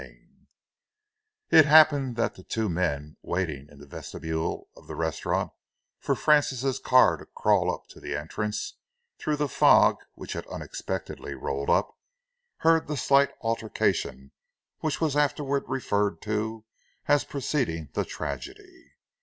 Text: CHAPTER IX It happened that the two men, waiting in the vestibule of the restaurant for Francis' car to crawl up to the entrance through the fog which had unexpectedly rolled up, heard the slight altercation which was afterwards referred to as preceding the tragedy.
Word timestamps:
CHAPTER 0.01 0.15
IX 0.15 0.25
It 1.59 1.65
happened 1.67 2.15
that 2.15 2.33
the 2.33 2.41
two 2.41 2.67
men, 2.69 3.17
waiting 3.21 3.67
in 3.69 3.77
the 3.77 3.85
vestibule 3.85 4.67
of 4.75 4.87
the 4.87 4.95
restaurant 4.95 5.51
for 5.99 6.15
Francis' 6.15 6.79
car 6.79 7.17
to 7.17 7.27
crawl 7.27 7.71
up 7.71 7.85
to 7.89 7.99
the 7.99 8.15
entrance 8.17 8.77
through 9.19 9.35
the 9.35 9.47
fog 9.47 9.97
which 10.15 10.33
had 10.33 10.47
unexpectedly 10.47 11.35
rolled 11.35 11.69
up, 11.69 11.95
heard 12.65 12.87
the 12.87 12.97
slight 12.97 13.29
altercation 13.41 14.31
which 14.79 14.99
was 14.99 15.15
afterwards 15.15 15.67
referred 15.69 16.19
to 16.23 16.65
as 17.07 17.23
preceding 17.23 17.89
the 17.93 18.03
tragedy. 18.03 18.93